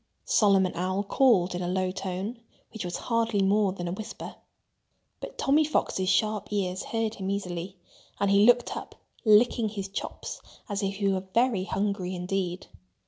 Solomon 0.25 0.71
Owl 0.73 1.03
called 1.03 1.53
in 1.53 1.61
a 1.61 1.67
low 1.67 1.91
tone, 1.91 2.39
which 2.73 2.83
was 2.83 2.97
hardly 2.97 3.43
more 3.43 3.71
than 3.71 3.87
a 3.87 3.91
whisper. 3.91 4.33
But 5.19 5.37
Tommy 5.37 5.63
Fox's 5.63 6.09
sharp 6.09 6.47
ears 6.51 6.85
heard 6.85 7.13
him 7.13 7.29
easily. 7.29 7.77
And 8.19 8.31
he 8.31 8.43
looked 8.47 8.75
up, 8.75 8.95
licking 9.25 9.69
his 9.69 9.87
chops 9.89 10.41
as 10.67 10.81
if 10.81 10.95
he 10.95 11.07
were 11.09 11.27
very 11.35 11.65
hungry 11.65 12.15
indeed. 12.15 12.65